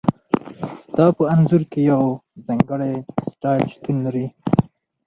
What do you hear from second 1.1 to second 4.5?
په انځور کې یو ځانګړی سټایل شتون لري